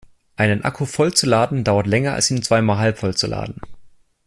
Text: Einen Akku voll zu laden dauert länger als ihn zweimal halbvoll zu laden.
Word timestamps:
Einen 0.35 0.63
Akku 0.65 0.85
voll 0.87 1.13
zu 1.13 1.27
laden 1.27 1.63
dauert 1.63 1.85
länger 1.85 2.13
als 2.15 2.31
ihn 2.31 2.41
zweimal 2.41 2.79
halbvoll 2.79 3.15
zu 3.15 3.27
laden. 3.27 3.61